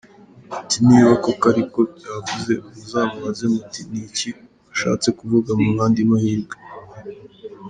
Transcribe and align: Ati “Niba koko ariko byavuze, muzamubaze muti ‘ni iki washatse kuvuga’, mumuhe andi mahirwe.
Ati 0.57 0.77
“Niba 0.87 1.11
koko 1.23 1.43
ariko 1.53 1.79
byavuze, 1.97 2.51
muzamubaze 2.67 3.45
muti 3.53 3.79
‘ni 3.89 3.99
iki 4.07 4.29
washatse 4.67 5.09
kuvuga’, 5.17 5.49
mumuhe 5.59 5.83
andi 5.87 6.01
mahirwe. 6.09 6.55